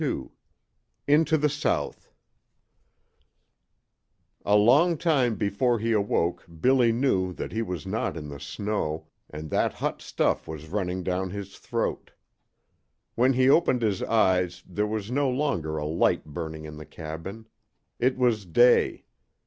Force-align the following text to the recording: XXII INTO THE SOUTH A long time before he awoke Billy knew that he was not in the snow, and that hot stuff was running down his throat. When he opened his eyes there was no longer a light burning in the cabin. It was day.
XXII 0.01 0.29
INTO 1.05 1.37
THE 1.37 1.47
SOUTH 1.47 2.11
A 4.43 4.55
long 4.55 4.97
time 4.97 5.35
before 5.35 5.77
he 5.77 5.91
awoke 5.91 6.43
Billy 6.59 6.91
knew 6.91 7.31
that 7.33 7.51
he 7.51 7.61
was 7.61 7.85
not 7.85 8.17
in 8.17 8.27
the 8.27 8.39
snow, 8.39 9.05
and 9.29 9.51
that 9.51 9.73
hot 9.75 10.01
stuff 10.01 10.47
was 10.47 10.69
running 10.71 11.03
down 11.03 11.29
his 11.29 11.55
throat. 11.59 12.13
When 13.13 13.33
he 13.33 13.47
opened 13.47 13.83
his 13.83 14.01
eyes 14.01 14.63
there 14.65 14.87
was 14.87 15.11
no 15.11 15.29
longer 15.29 15.77
a 15.77 15.85
light 15.85 16.25
burning 16.25 16.65
in 16.65 16.77
the 16.77 16.85
cabin. 16.87 17.45
It 17.99 18.17
was 18.17 18.47
day. 18.47 19.05